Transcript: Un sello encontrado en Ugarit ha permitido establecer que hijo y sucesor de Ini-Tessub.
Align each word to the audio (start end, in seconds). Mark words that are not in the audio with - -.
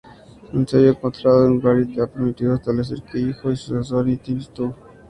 Un 0.53 0.65
sello 0.67 0.89
encontrado 0.89 1.45
en 1.45 1.57
Ugarit 1.57 1.99
ha 1.99 2.07
permitido 2.07 2.55
establecer 2.55 3.03
que 3.03 3.19
hijo 3.19 3.51
y 3.51 3.55
sucesor 3.55 4.03
de 4.03 4.13
Ini-Tessub. 4.13 4.73